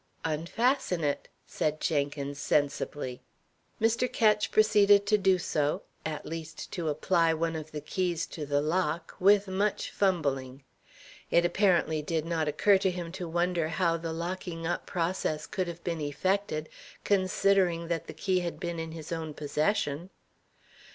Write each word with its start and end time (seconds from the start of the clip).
"Unfasten 0.25 1.03
it," 1.03 1.27
said 1.45 1.79
Jenkins 1.79 2.39
sensibly. 2.39 3.21
Mr. 3.79 4.11
Ketch 4.11 4.49
proceeded 4.49 5.05
to 5.05 5.15
do 5.15 5.37
so 5.37 5.83
at 6.03 6.25
least 6.25 6.71
to 6.71 6.89
apply 6.89 7.35
one 7.35 7.55
of 7.55 7.71
the 7.71 7.81
keys 7.81 8.25
to 8.25 8.43
the 8.47 8.61
lock 8.61 9.15
with 9.19 9.47
much 9.47 9.91
fumbling. 9.91 10.63
It 11.29 11.45
apparently 11.45 12.01
did 12.01 12.25
not 12.25 12.47
occur 12.47 12.79
to 12.79 12.89
him 12.89 13.11
to 13.11 13.27
wonder 13.29 13.67
how 13.67 13.95
the 13.95 14.11
locking 14.11 14.65
up 14.65 14.87
process 14.87 15.45
could 15.45 15.67
have 15.67 15.83
been 15.83 16.01
effected, 16.01 16.69
considering 17.03 17.87
that 17.89 18.07
the 18.07 18.13
key 18.15 18.39
had 18.39 18.59
been 18.59 18.79
in 18.79 18.93
his 18.93 19.11
own 19.11 19.35
possession. 19.35 20.09